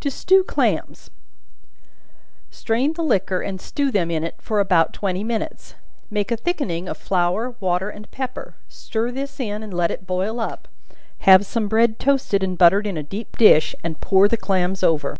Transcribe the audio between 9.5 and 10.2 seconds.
and let it